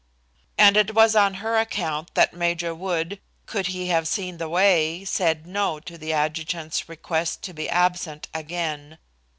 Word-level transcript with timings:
And 0.57 0.77
it 0.77 0.95
was 0.95 1.15
on 1.15 1.35
her 1.45 1.59
account 1.59 2.15
the 2.15 2.27
major 2.33 2.73
would, 2.73 3.19
could 3.45 3.67
he 3.67 3.89
have 3.89 4.07
seen 4.07 4.39
the 4.39 4.49
way, 4.49 5.05
said 5.05 5.45
no 5.45 5.79
to 5.81 5.95
the 5.95 6.11
adjutant's 6.11 6.89
request 6.89 7.43
to 7.43 7.53
be 7.53 7.69
absent 7.69 8.27
again. 8.33 8.97